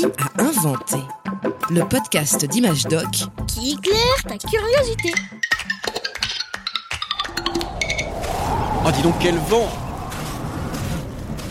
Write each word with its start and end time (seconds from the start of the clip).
Qui 0.00 0.06
a 0.06 0.42
inventé. 0.42 0.96
Le 1.68 1.86
podcast 1.86 2.46
d'Image 2.46 2.84
Doc. 2.84 3.04
Qui 3.46 3.72
éclaire 3.72 4.22
ta 4.26 4.38
curiosité. 4.38 5.12
Oh, 8.82 8.90
dis 8.94 9.02
donc, 9.02 9.16
quel 9.20 9.36
vent. 9.36 9.68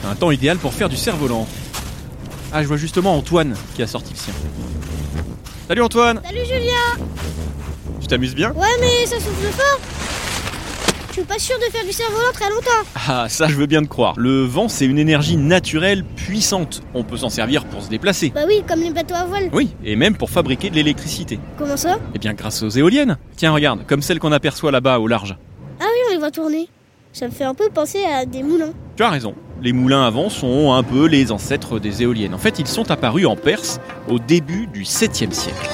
Un 0.09 0.15
temps 0.15 0.31
idéal 0.31 0.57
pour 0.57 0.73
faire 0.73 0.89
du 0.89 0.97
cerf-volant. 0.97 1.47
Ah, 2.51 2.63
je 2.63 2.67
vois 2.67 2.77
justement 2.77 3.15
Antoine 3.15 3.55
qui 3.75 3.83
a 3.83 3.87
sorti 3.87 4.13
le 4.13 4.19
sien. 4.19 4.33
Salut 5.67 5.83
Antoine. 5.83 6.19
Salut 6.25 6.45
Julien 6.47 7.05
Tu 8.01 8.07
t'amuses 8.07 8.33
bien? 8.33 8.51
Ouais 8.53 8.65
mais 8.79 9.05
ça 9.05 9.17
souffle 9.17 9.45
fort 9.51 9.79
suis 11.19 11.27
pas 11.27 11.39
sûr 11.39 11.57
de 11.57 11.63
faire 11.71 11.83
du 11.83 11.91
cerf-volant 11.91 12.31
très 12.33 12.49
longtemps. 12.49 12.89
Ah, 13.07 13.27
ça 13.27 13.47
je 13.49 13.55
veux 13.55 13.65
bien 13.65 13.81
te 13.81 13.87
croire. 13.87 14.13
Le 14.17 14.43
vent, 14.43 14.69
c'est 14.69 14.85
une 14.85 14.97
énergie 14.97 15.35
naturelle 15.35 16.05
puissante. 16.05 16.81
On 16.93 17.03
peut 17.03 17.17
s'en 17.17 17.29
servir 17.29 17.65
pour 17.65 17.83
se 17.83 17.89
déplacer. 17.89 18.31
Bah 18.33 18.43
oui, 18.47 18.63
comme 18.65 18.79
les 18.79 18.91
bateaux 18.91 19.15
à 19.15 19.25
voile. 19.25 19.49
Oui, 19.51 19.75
et 19.83 19.97
même 19.97 20.15
pour 20.15 20.29
fabriquer 20.29 20.69
de 20.69 20.75
l'électricité. 20.75 21.39
Comment 21.57 21.75
ça? 21.75 21.97
Eh 22.15 22.19
bien, 22.19 22.33
grâce 22.33 22.63
aux 22.63 22.69
éoliennes. 22.69 23.17
Tiens, 23.35 23.51
regarde, 23.51 23.85
comme 23.85 24.01
celle 24.01 24.19
qu'on 24.19 24.31
aperçoit 24.31 24.71
là-bas 24.71 24.99
au 24.99 25.07
large. 25.07 25.35
Ah 25.81 25.85
oui, 25.85 25.99
on 26.07 26.13
les 26.13 26.19
voit 26.19 26.31
tourner. 26.31 26.69
Ça 27.11 27.25
me 27.25 27.31
fait 27.31 27.43
un 27.43 27.55
peu 27.55 27.69
penser 27.69 28.03
à 28.05 28.25
des 28.25 28.43
moulins. 28.43 28.73
Tu 28.95 29.03
as 29.03 29.09
raison. 29.09 29.35
Les 29.61 29.73
moulins 29.73 30.05
à 30.05 30.09
vent 30.09 30.29
sont 30.29 30.71
un 30.71 30.83
peu 30.83 31.05
les 31.05 31.33
ancêtres 31.33 31.79
des 31.79 32.01
éoliennes. 32.01 32.33
En 32.33 32.37
fait, 32.37 32.59
ils 32.59 32.67
sont 32.67 32.91
apparus 32.91 33.25
en 33.25 33.35
Perse 33.35 33.81
au 34.07 34.19
début 34.19 34.67
du 34.67 34.83
7e 34.83 35.33
siècle. 35.33 35.67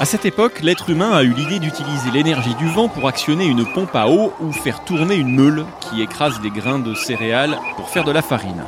À 0.00 0.06
cette 0.06 0.24
époque, 0.24 0.62
l'être 0.62 0.88
humain 0.88 1.12
a 1.12 1.22
eu 1.22 1.34
l'idée 1.34 1.58
d'utiliser 1.58 2.10
l'énergie 2.10 2.54
du 2.54 2.66
vent 2.66 2.88
pour 2.88 3.06
actionner 3.06 3.44
une 3.44 3.70
pompe 3.70 3.94
à 3.94 4.08
eau 4.08 4.32
ou 4.40 4.50
faire 4.50 4.82
tourner 4.82 5.14
une 5.14 5.34
meule 5.34 5.66
qui 5.78 6.00
écrase 6.00 6.40
des 6.40 6.48
grains 6.48 6.78
de 6.78 6.94
céréales 6.94 7.58
pour 7.76 7.90
faire 7.90 8.04
de 8.04 8.10
la 8.10 8.22
farine. 8.22 8.64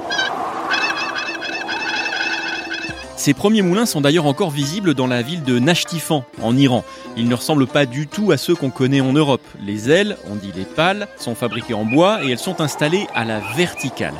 Ces 3.17 3.33
premiers 3.33 3.63
moulins 3.63 3.87
sont 3.87 4.03
d'ailleurs 4.03 4.27
encore 4.27 4.51
visibles 4.51 4.93
dans 4.93 5.07
la 5.07 5.23
ville 5.23 5.43
de 5.43 5.59
Nashtifan, 5.59 6.23
en 6.43 6.55
Iran. 6.55 6.85
Ils 7.17 7.29
ne 7.29 7.35
ressemblent 7.35 7.67
pas 7.67 7.87
du 7.87 8.09
tout 8.09 8.31
à 8.31 8.37
ceux 8.37 8.55
qu'on 8.55 8.69
connaît 8.69 9.01
en 9.01 9.15
Europe. 9.15 9.41
Les 9.59 9.91
ailes, 9.91 10.19
on 10.31 10.35
dit 10.35 10.53
les 10.55 10.67
pales, 10.67 11.09
sont 11.17 11.35
fabriquées 11.35 11.73
en 11.73 11.87
bois 11.87 12.23
et 12.23 12.31
elles 12.31 12.39
sont 12.39 12.61
installées 12.61 13.07
à 13.15 13.25
la 13.25 13.41
verticale. 13.57 14.15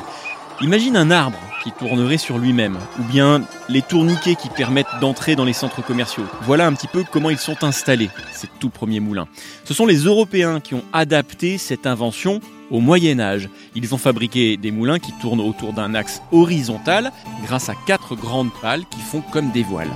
Imagine 0.61 0.97
un 0.97 1.11
arbre 1.11 1.37
qui 1.63 1.71
tournerait 1.71 2.17
sur 2.17 2.37
lui-même, 2.37 2.77
ou 2.99 3.03
bien 3.03 3.41
les 3.69 3.81
tourniquets 3.81 4.35
qui 4.35 4.49
permettent 4.49 4.99
d'entrer 4.99 5.35
dans 5.35 5.45
les 5.45 5.53
centres 5.53 5.83
commerciaux. 5.83 6.25
Voilà 6.41 6.67
un 6.67 6.73
petit 6.73 6.87
peu 6.87 7.03
comment 7.09 7.29
ils 7.29 7.37
sont 7.37 7.63
installés, 7.63 8.09
ces 8.33 8.47
tout 8.59 8.69
premiers 8.69 8.99
moulins. 8.99 9.27
Ce 9.63 9.73
sont 9.73 9.85
les 9.85 9.99
Européens 9.99 10.59
qui 10.59 10.73
ont 10.73 10.83
adapté 10.91 11.57
cette 11.57 11.87
invention 11.87 12.41
au 12.69 12.79
Moyen 12.79 13.19
Âge. 13.19 13.49
Ils 13.75 13.93
ont 13.93 13.97
fabriqué 13.97 14.57
des 14.57 14.71
moulins 14.71 14.99
qui 14.99 15.13
tournent 15.21 15.41
autour 15.41 15.73
d'un 15.73 15.95
axe 15.95 16.21
horizontal 16.31 17.11
grâce 17.45 17.69
à 17.69 17.75
quatre 17.87 18.15
grandes 18.15 18.51
pales 18.61 18.83
qui 18.89 18.99
font 18.99 19.21
comme 19.21 19.51
des 19.51 19.63
voiles. 19.63 19.91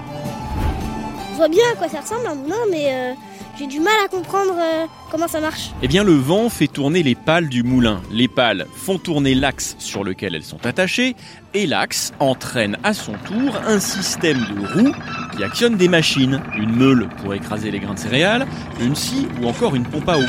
Je 1.37 1.39
vois 1.39 1.49
bien 1.49 1.65
à 1.71 1.75
quoi 1.75 1.87
ça 1.87 2.01
ressemble 2.01 2.25
un 2.25 2.33
moulin, 2.33 2.55
mais 2.71 2.85
euh, 2.87 3.13
j'ai 3.59 3.67
du 3.67 3.79
mal 3.79 3.93
à 4.03 4.07
comprendre 4.07 4.55
euh, 4.57 4.87
comment 5.11 5.27
ça 5.27 5.39
marche. 5.39 5.69
Eh 5.83 5.87
bien, 5.87 6.03
le 6.03 6.15
vent 6.15 6.49
fait 6.49 6.65
tourner 6.65 7.03
les 7.03 7.13
pales 7.13 7.47
du 7.47 7.61
moulin. 7.61 8.01
Les 8.09 8.27
pales 8.27 8.65
font 8.73 8.97
tourner 8.97 9.35
l'axe 9.35 9.75
sur 9.77 10.03
lequel 10.03 10.33
elles 10.33 10.43
sont 10.43 10.65
attachées, 10.65 11.15
et 11.53 11.67
l'axe 11.67 12.11
entraîne 12.19 12.75
à 12.83 12.95
son 12.95 13.13
tour 13.23 13.55
un 13.67 13.79
système 13.79 14.39
de 14.39 14.81
roues 14.81 14.95
qui 15.35 15.43
actionne 15.43 15.75
des 15.75 15.87
machines. 15.87 16.41
Une 16.57 16.75
meule 16.75 17.07
pour 17.21 17.35
écraser 17.35 17.69
les 17.69 17.77
grains 17.77 17.93
de 17.93 17.99
céréales, 17.99 18.47
une 18.81 18.95
scie 18.95 19.27
ou 19.39 19.45
encore 19.45 19.75
une 19.75 19.85
pompe 19.85 20.09
à 20.09 20.17
eau. 20.17 20.25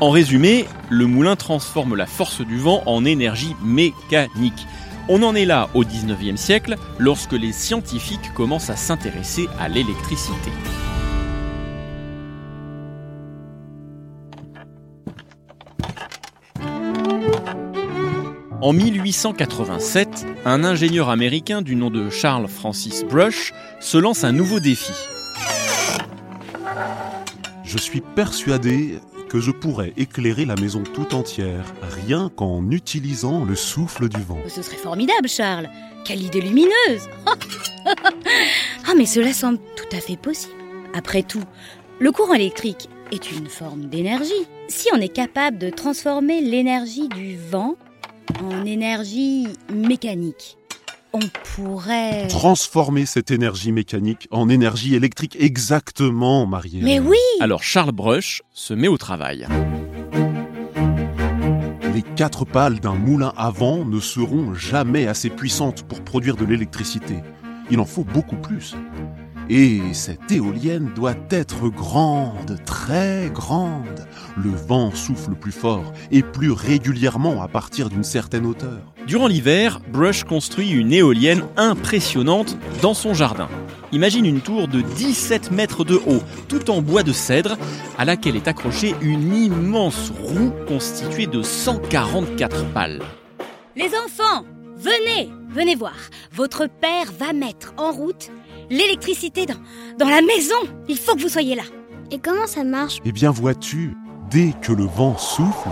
En 0.00 0.10
résumé, 0.10 0.66
le 0.90 1.06
moulin 1.06 1.36
transforme 1.36 1.94
la 1.94 2.06
force 2.06 2.40
du 2.40 2.58
vent 2.58 2.82
en 2.86 3.04
énergie 3.04 3.54
mécanique. 3.62 4.66
On 5.06 5.22
en 5.22 5.34
est 5.34 5.44
là 5.44 5.68
au 5.74 5.84
19e 5.84 6.38
siècle, 6.38 6.76
lorsque 6.98 7.32
les 7.32 7.52
scientifiques 7.52 8.32
commencent 8.32 8.70
à 8.70 8.76
s'intéresser 8.76 9.48
à 9.60 9.68
l'électricité. 9.68 10.50
En 18.62 18.72
1887, 18.72 20.26
un 20.46 20.64
ingénieur 20.64 21.10
américain 21.10 21.60
du 21.60 21.76
nom 21.76 21.90
de 21.90 22.08
Charles 22.08 22.48
Francis 22.48 23.04
Brush 23.04 23.52
se 23.80 23.98
lance 23.98 24.24
un 24.24 24.32
nouveau 24.32 24.58
défi. 24.58 24.94
Je 27.62 27.76
suis 27.76 28.00
persuadé 28.00 29.00
que 29.34 29.40
je 29.40 29.50
pourrais 29.50 29.92
éclairer 29.96 30.44
la 30.44 30.54
maison 30.54 30.84
tout 30.84 31.12
entière, 31.12 31.64
rien 31.82 32.30
qu'en 32.36 32.70
utilisant 32.70 33.44
le 33.44 33.56
souffle 33.56 34.08
du 34.08 34.22
vent. 34.22 34.38
Ce 34.46 34.62
serait 34.62 34.76
formidable, 34.76 35.28
Charles. 35.28 35.68
Quelle 36.04 36.22
idée 36.22 36.40
lumineuse 36.40 37.08
Ah, 38.86 38.92
mais 38.96 39.06
cela 39.06 39.32
semble 39.32 39.58
tout 39.76 39.88
à 39.90 39.98
fait 39.98 40.16
possible. 40.16 40.54
Après 40.94 41.24
tout, 41.24 41.42
le 41.98 42.12
courant 42.12 42.34
électrique 42.34 42.88
est 43.10 43.32
une 43.32 43.48
forme 43.48 43.86
d'énergie. 43.86 44.46
Si 44.68 44.86
on 44.94 45.00
est 45.00 45.08
capable 45.08 45.58
de 45.58 45.70
transformer 45.70 46.40
l'énergie 46.40 47.08
du 47.08 47.36
vent 47.36 47.74
en 48.40 48.64
énergie 48.64 49.48
mécanique, 49.68 50.58
on 51.14 51.20
pourrait... 51.54 52.26
Transformer 52.26 53.06
cette 53.06 53.30
énergie 53.30 53.70
mécanique 53.72 54.26
en 54.32 54.48
énergie 54.48 54.96
électrique 54.96 55.36
exactement, 55.38 56.44
Marie. 56.44 56.80
Mais 56.82 56.98
oui 56.98 57.16
Alors 57.40 57.62
Charles 57.62 57.92
Brush 57.92 58.42
se 58.52 58.74
met 58.74 58.88
au 58.88 58.98
travail. 58.98 59.46
Les 61.94 62.02
quatre 62.02 62.44
pales 62.44 62.80
d'un 62.80 62.94
moulin 62.94 63.32
à 63.36 63.50
vent 63.50 63.84
ne 63.84 64.00
seront 64.00 64.54
jamais 64.54 65.06
assez 65.06 65.30
puissantes 65.30 65.84
pour 65.84 66.02
produire 66.02 66.36
de 66.36 66.44
l'électricité. 66.44 67.14
Il 67.70 67.78
en 67.78 67.86
faut 67.86 68.04
beaucoup 68.04 68.36
plus. 68.36 68.74
Et 69.50 69.82
cette 69.92 70.32
éolienne 70.32 70.90
doit 70.94 71.16
être 71.28 71.68
grande, 71.68 72.58
très 72.64 73.30
grande. 73.32 74.06
Le 74.42 74.50
vent 74.50 74.90
souffle 74.94 75.34
plus 75.34 75.52
fort 75.52 75.92
et 76.10 76.22
plus 76.22 76.50
régulièrement 76.50 77.42
à 77.42 77.48
partir 77.48 77.90
d'une 77.90 78.04
certaine 78.04 78.46
hauteur. 78.46 78.80
Durant 79.06 79.26
l'hiver, 79.26 79.80
Brush 79.92 80.24
construit 80.24 80.70
une 80.70 80.94
éolienne 80.94 81.44
impressionnante 81.58 82.56
dans 82.80 82.94
son 82.94 83.12
jardin. 83.12 83.48
Imagine 83.92 84.24
une 84.24 84.40
tour 84.40 84.66
de 84.66 84.80
17 84.80 85.50
mètres 85.50 85.84
de 85.84 85.96
haut, 85.96 86.22
tout 86.48 86.70
en 86.70 86.80
bois 86.80 87.02
de 87.02 87.12
cèdre, 87.12 87.58
à 87.98 88.06
laquelle 88.06 88.36
est 88.36 88.48
accrochée 88.48 88.94
une 89.02 89.34
immense 89.34 90.10
roue 90.22 90.52
constituée 90.66 91.26
de 91.26 91.42
144 91.42 92.64
pales. 92.72 93.02
Les 93.76 93.88
enfants, 93.88 94.46
venez, 94.78 95.30
venez 95.50 95.74
voir. 95.74 95.96
Votre 96.32 96.66
père 96.66 97.12
va 97.18 97.34
mettre 97.34 97.74
en 97.76 97.92
route 97.92 98.30
l'électricité 98.70 99.46
dans, 99.46 99.54
dans 99.98 100.08
la 100.08 100.22
maison. 100.22 100.54
Il 100.88 100.98
faut 100.98 101.14
que 101.14 101.22
vous 101.22 101.28
soyez 101.28 101.54
là. 101.54 101.64
Et 102.10 102.18
comment 102.18 102.46
ça 102.46 102.64
marche? 102.64 102.98
Eh 103.04 103.12
bien 103.12 103.30
vois-tu, 103.30 103.96
dès 104.30 104.52
que 104.62 104.72
le 104.72 104.84
vent 104.84 105.16
souffle, 105.16 105.70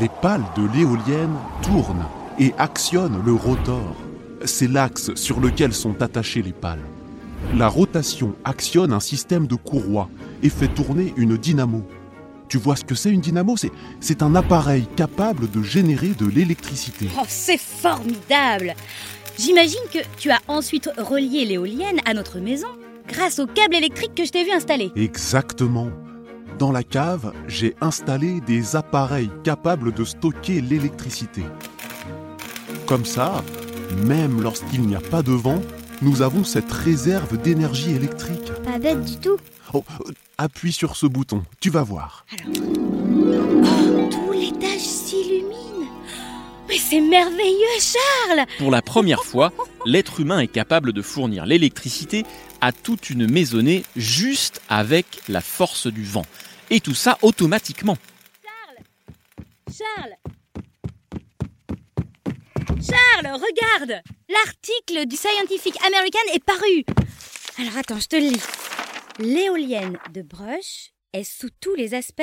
les 0.00 0.08
pales 0.22 0.44
de 0.56 0.66
l'éolienne 0.74 1.36
tournent 1.62 2.06
et 2.38 2.52
actionnent 2.58 3.22
le 3.24 3.32
rotor. 3.32 3.94
C'est 4.44 4.68
l'axe 4.68 5.14
sur 5.14 5.40
lequel 5.40 5.72
sont 5.72 6.02
attachées 6.02 6.42
les 6.42 6.52
pales. 6.52 6.84
La 7.56 7.68
rotation 7.68 8.34
actionne 8.44 8.92
un 8.92 9.00
système 9.00 9.46
de 9.46 9.54
courroies 9.54 10.08
et 10.42 10.48
fait 10.48 10.68
tourner 10.68 11.12
une 11.16 11.36
dynamo. 11.36 11.82
Tu 12.48 12.58
vois 12.58 12.76
ce 12.76 12.84
que 12.84 12.94
c'est 12.94 13.10
une 13.10 13.20
dynamo? 13.20 13.56
C'est, 13.56 13.72
c'est 14.00 14.22
un 14.22 14.34
appareil 14.34 14.86
capable 14.96 15.50
de 15.50 15.62
générer 15.62 16.08
de 16.08 16.26
l'électricité. 16.26 17.08
Oh, 17.18 17.24
c'est 17.26 17.60
formidable 17.60 18.74
J'imagine 19.38 19.80
que 19.92 19.98
tu 20.18 20.30
as 20.30 20.40
ensuite 20.46 20.90
relié 20.96 21.44
l'éolienne 21.44 22.00
à 22.04 22.14
notre 22.14 22.38
maison 22.38 22.68
grâce 23.08 23.38
au 23.38 23.46
câble 23.46 23.74
électrique 23.74 24.14
que 24.14 24.24
je 24.24 24.30
t'ai 24.30 24.44
vu 24.44 24.52
installer. 24.52 24.92
Exactement. 24.96 25.90
Dans 26.58 26.70
la 26.70 26.84
cave, 26.84 27.32
j'ai 27.48 27.74
installé 27.80 28.40
des 28.40 28.76
appareils 28.76 29.30
capables 29.42 29.92
de 29.92 30.04
stocker 30.04 30.60
l'électricité. 30.60 31.42
Comme 32.86 33.04
ça, 33.04 33.42
même 34.06 34.40
lorsqu'il 34.40 34.82
n'y 34.82 34.94
a 34.94 35.00
pas 35.00 35.22
de 35.22 35.32
vent, 35.32 35.60
nous 36.00 36.22
avons 36.22 36.44
cette 36.44 36.70
réserve 36.70 37.36
d'énergie 37.40 37.90
électrique. 37.90 38.52
Pas 38.64 38.78
bête 38.78 39.04
du 39.04 39.16
tout. 39.16 39.36
Oh, 39.72 39.84
euh, 40.06 40.12
appuie 40.38 40.72
sur 40.72 40.94
ce 40.94 41.06
bouton, 41.06 41.42
tu 41.60 41.70
vas 41.70 41.82
voir. 41.82 42.24
Mais 46.74 46.80
c'est 46.80 47.00
merveilleux, 47.00 47.78
Charles 47.78 48.46
Pour 48.58 48.72
la 48.72 48.82
première 48.82 49.22
fois, 49.22 49.52
l'être 49.86 50.18
humain 50.18 50.40
est 50.40 50.48
capable 50.48 50.92
de 50.92 51.02
fournir 51.02 51.46
l'électricité 51.46 52.24
à 52.60 52.72
toute 52.72 53.10
une 53.10 53.30
maisonnée 53.30 53.84
juste 53.94 54.60
avec 54.68 55.06
la 55.28 55.40
force 55.40 55.86
du 55.86 56.02
vent. 56.02 56.26
Et 56.70 56.80
tout 56.80 56.96
ça 56.96 57.16
automatiquement. 57.22 57.96
Charles 59.70 60.16
Charles, 62.68 63.34
regarde 63.34 64.02
L'article 64.28 65.06
du 65.06 65.14
Scientific 65.14 65.76
American 65.86 66.34
est 66.34 66.42
paru 66.42 66.84
Alors 67.60 67.76
attends, 67.78 68.00
je 68.00 68.08
te 68.08 68.16
le 68.16 68.30
lis. 68.30 68.42
L'éolienne 69.20 69.96
de 70.12 70.22
Brush 70.22 70.90
est 71.12 71.22
sous 71.22 71.50
tous 71.60 71.76
les 71.76 71.94
aspects 71.94 72.22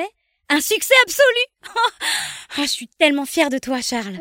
Un 0.53 0.59
succès 0.59 0.94
absolu 1.03 1.74
Ah, 2.57 2.63
Je 2.63 2.68
suis 2.68 2.89
tellement 3.00 3.25
fière 3.25 3.50
de 3.50 3.57
toi, 3.57 3.80
Charles. 3.81 4.18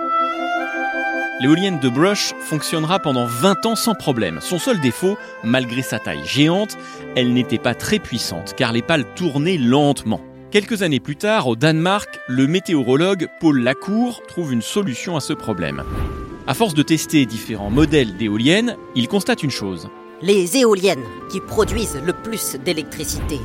L'éolienne 1.40 1.80
de 1.80 1.88
Brush 1.88 2.34
fonctionnera 2.38 3.00
pendant 3.00 3.26
20 3.26 3.66
ans 3.66 3.74
sans 3.74 3.96
problème. 3.96 4.38
Son 4.40 4.60
seul 4.60 4.78
défaut, 4.78 5.18
malgré 5.42 5.82
sa 5.82 5.98
taille 5.98 6.24
géante, 6.24 6.78
elle 7.16 7.32
n'était 7.32 7.58
pas 7.58 7.74
très 7.74 7.98
puissante 7.98 8.54
car 8.56 8.72
les 8.72 8.82
pales 8.82 9.12
tournaient 9.16 9.56
lentement. 9.56 10.20
Quelques 10.52 10.82
années 10.82 11.00
plus 11.00 11.16
tard, 11.16 11.48
au 11.48 11.56
Danemark, 11.56 12.20
le 12.28 12.46
météorologue 12.46 13.26
Paul 13.40 13.60
Lacour 13.60 14.22
trouve 14.28 14.52
une 14.52 14.62
solution 14.62 15.16
à 15.16 15.20
ce 15.20 15.32
problème. 15.32 15.82
À 16.46 16.54
force 16.54 16.74
de 16.74 16.84
tester 16.84 17.26
différents 17.26 17.70
modèles 17.70 18.16
d'éoliennes, 18.16 18.76
il 18.94 19.08
constate 19.08 19.42
une 19.42 19.50
chose. 19.50 19.88
Les 20.22 20.58
éoliennes 20.58 21.04
qui 21.32 21.40
produisent 21.40 21.98
le 22.04 22.12
plus 22.12 22.54
d'électricité 22.64 23.40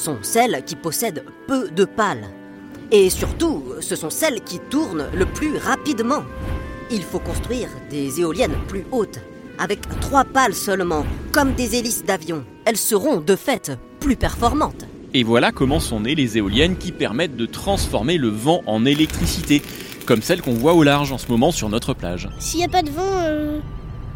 sont 0.00 0.18
celles 0.22 0.64
qui 0.64 0.76
possèdent 0.76 1.24
peu 1.46 1.70
de 1.70 1.84
pales. 1.84 2.28
Et 2.90 3.10
surtout, 3.10 3.64
ce 3.80 3.94
sont 3.94 4.10
celles 4.10 4.40
qui 4.40 4.58
tournent 4.58 5.06
le 5.14 5.26
plus 5.26 5.56
rapidement. 5.56 6.22
Il 6.90 7.02
faut 7.02 7.20
construire 7.20 7.68
des 7.90 8.20
éoliennes 8.20 8.56
plus 8.66 8.84
hautes, 8.90 9.20
avec 9.58 9.80
trois 10.00 10.24
pales 10.24 10.54
seulement, 10.54 11.04
comme 11.30 11.52
des 11.52 11.76
hélices 11.76 12.04
d'avion. 12.04 12.44
Elles 12.64 12.78
seront 12.78 13.20
de 13.20 13.36
fait 13.36 13.72
plus 14.00 14.16
performantes. 14.16 14.86
Et 15.12 15.22
voilà 15.22 15.52
comment 15.52 15.80
sont 15.80 16.00
nées 16.00 16.14
les 16.14 16.38
éoliennes 16.38 16.76
qui 16.76 16.92
permettent 16.92 17.36
de 17.36 17.46
transformer 17.46 18.16
le 18.16 18.28
vent 18.28 18.62
en 18.66 18.84
électricité, 18.84 19.62
comme 20.06 20.22
celle 20.22 20.40
qu'on 20.40 20.54
voit 20.54 20.74
au 20.74 20.82
large 20.82 21.12
en 21.12 21.18
ce 21.18 21.28
moment 21.28 21.52
sur 21.52 21.68
notre 21.68 21.94
plage. 21.94 22.28
S'il 22.38 22.58
n'y 22.58 22.64
a 22.64 22.68
pas 22.68 22.82
de 22.82 22.90
vent, 22.90 23.60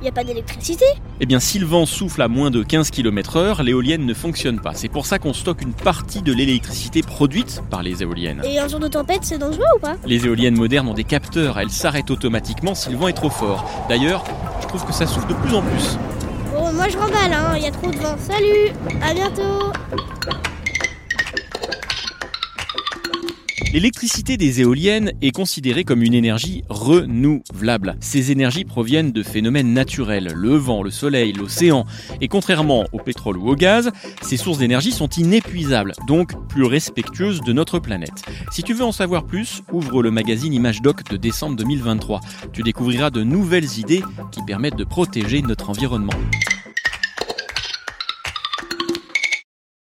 il 0.01 0.03
n'y 0.03 0.09
a 0.09 0.13
pas 0.13 0.25
d'électricité. 0.25 0.85
Eh 1.21 1.27
bien, 1.27 1.41
si 1.41 1.59
le 1.59 1.67
vent 1.67 1.87
souffle 1.87 2.23
à 2.23 2.29
moins 2.29 2.51
de 2.51 2.63
15 2.63 2.91
km/h, 2.91 3.63
l'éolienne 3.63 4.05
ne 4.05 4.15
fonctionne 4.15 4.61
pas. 4.61 4.75
C'est 4.75 4.89
pour 4.89 5.07
ça 5.07 5.19
qu'on 5.19 5.33
stocke 5.33 5.63
une 5.63 5.73
partie 5.73 6.23
de 6.23 6.33
l'électricité 6.33 7.03
produite 7.03 7.63
par 7.71 7.83
les 7.83 8.03
éoliennes. 8.03 8.43
Et 8.45 8.59
un 8.59 8.69
jour 8.69 8.81
de 8.81 8.89
tempête, 8.89 9.21
c'est 9.23 9.39
dangereux 9.39 9.65
ou 9.77 9.81
pas? 9.81 9.97
Les 10.05 10.27
éoliennes 10.27 10.57
modernes 10.57 10.89
ont 10.89 10.95
des 10.95 11.05
capteurs, 11.05 11.59
elles 11.59 11.71
s'arrêtent 11.71 12.11
automatiquement 12.11 12.75
si 12.75 12.91
le 12.91 12.97
vent 12.97 13.09
est 13.09 13.15
trop 13.15 13.31
fort. 13.31 13.69
D'ailleurs, 13.89 14.25
je 14.61 14.67
trouve 14.67 14.85
que 14.85 14.93
ça 14.93 15.07
souffle 15.07 15.29
de 15.29 15.35
plus 15.35 15.55
en 15.55 15.63
plus. 15.63 15.99
Bon, 16.53 16.73
moi 16.73 16.89
je 16.89 16.97
remballe, 16.97 17.33
hein, 17.33 17.55
il 17.57 17.63
y 17.63 17.67
a 17.67 17.71
trop 17.71 17.91
de 17.91 17.97
vent. 17.97 18.17
Salut, 18.19 18.73
à 19.03 19.15
bientôt. 19.15 19.73
L'électricité 23.75 24.37
des 24.37 24.61
éoliennes 24.61 25.15
est 25.21 25.33
considérée 25.33 25.83
comme 25.83 26.05
une 26.05 26.15
énergie 26.15 26.63
renouvelable. 26.69 27.97
Ces 27.99 28.31
énergies 28.31 28.65
proviennent 28.65 29.11
de 29.11 29.25
phénomènes 29.25 29.73
naturels, 29.73 30.31
le 30.33 30.55
vent, 30.55 30.85
le 30.85 30.93
soleil, 30.93 31.33
l'océan. 31.33 31.85
Et 32.21 32.29
contrairement 32.29 32.85
au 32.93 32.99
pétrole 33.01 33.37
ou 33.37 33.49
au 33.49 33.57
gaz, 33.57 33.91
ces 34.23 34.37
sources 34.37 34.59
d'énergie 34.59 34.93
sont 34.93 35.09
inépuisables, 35.09 35.95
donc 36.07 36.35
plus 36.47 36.63
respectueuses 36.63 37.41
de 37.41 37.53
notre 37.53 37.81
planète. 37.81 38.23
Si 38.53 38.63
tu 38.63 38.75
veux 38.75 38.85
en 38.85 38.93
savoir 38.93 39.27
plus, 39.27 39.65
ouvre 39.73 40.05
le 40.05 40.13
magazine 40.13 40.53
Image 40.53 40.81
Doc 40.81 41.03
de 41.11 41.17
décembre 41.17 41.57
2023. 41.57 42.21
Tu 42.53 42.63
découvriras 42.63 43.11
de 43.11 43.25
nouvelles 43.25 43.81
idées 43.81 44.05
qui 44.31 44.41
permettent 44.45 44.77
de 44.77 44.85
protéger 44.85 45.43
notre 45.43 45.71
environnement. 45.71 46.15